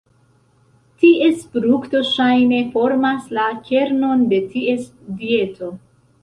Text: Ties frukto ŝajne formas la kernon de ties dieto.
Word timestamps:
Ties 1.01 1.43
frukto 1.57 2.01
ŝajne 2.13 2.61
formas 2.77 3.29
la 3.39 3.45
kernon 3.69 4.25
de 4.33 4.41
ties 4.55 4.89
dieto. 5.21 5.71